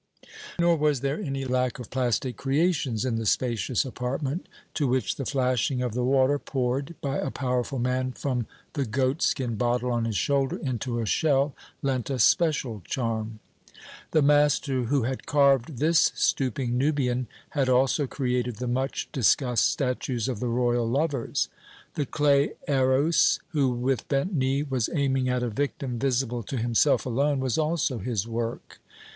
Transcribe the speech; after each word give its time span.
Nor 0.57 0.77
was 0.77 1.01
there 1.01 1.21
any 1.21 1.45
lack 1.45 1.77
of 1.77 1.91
plastic 1.91 2.35
creations 2.35 3.05
in 3.05 3.17
the 3.17 3.25
spacious 3.27 3.85
apartment, 3.85 4.47
to 4.73 4.87
which 4.87 5.15
the 5.15 5.27
flashing 5.27 5.83
of 5.83 5.93
the 5.93 6.03
water 6.03 6.39
poured 6.39 6.95
by 7.01 7.17
a 7.19 7.29
powerful 7.29 7.77
man 7.77 8.11
from 8.13 8.47
the 8.73 8.83
goatskin 8.87 9.57
bottle 9.57 9.91
on 9.91 10.05
his 10.05 10.17
shoulder 10.17 10.57
into 10.57 10.97
a 10.97 11.05
shell 11.05 11.53
lent 11.83 12.09
a 12.09 12.17
special 12.17 12.81
charm. 12.83 13.41
The 14.09 14.23
master 14.23 14.85
who 14.85 15.03
had 15.03 15.27
carved 15.27 15.77
this 15.77 16.11
stooping 16.15 16.79
Nubian 16.79 17.27
had 17.51 17.69
also 17.69 18.07
created 18.07 18.55
the 18.55 18.65
much 18.67 19.07
discussed 19.11 19.69
statues 19.69 20.27
of 20.27 20.39
the 20.39 20.47
royal 20.49 20.89
lovers. 20.89 21.47
The 21.93 22.07
clay 22.07 22.53
Eros, 22.67 23.39
who 23.49 23.69
with 23.69 24.07
bent 24.07 24.33
knee 24.33 24.63
was 24.63 24.89
aiming 24.91 25.29
at 25.29 25.43
a 25.43 25.49
victim 25.51 25.99
visible 25.99 26.41
to 26.41 26.57
himself 26.57 27.05
alone, 27.05 27.39
was 27.39 27.59
also 27.59 27.99
his 27.99 28.27
work. 28.27 28.79